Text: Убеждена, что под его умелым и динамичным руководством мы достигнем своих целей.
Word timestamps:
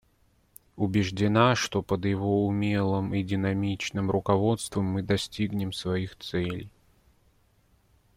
Убеждена, 0.77 1.53
что 1.53 1.83
под 1.83 2.05
его 2.05 2.47
умелым 2.47 3.13
и 3.13 3.21
динамичным 3.21 4.09
руководством 4.09 4.85
мы 4.85 5.03
достигнем 5.03 5.71
своих 5.71 6.17
целей. 6.17 6.71